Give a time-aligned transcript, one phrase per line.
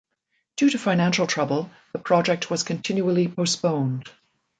[0.57, 4.09] Due to financial trouble, the project was continually postponed.